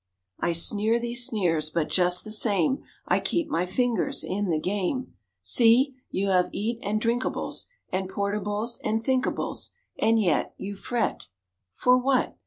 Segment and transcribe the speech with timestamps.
[0.39, 5.13] (I sneer these sneers, but just the same I keep my fingers in the game.)
[5.41, 5.93] See!
[6.09, 9.69] you have eat and drinkables And portables and thinkables
[9.99, 11.27] And yet You fret.
[11.69, 12.35] For what?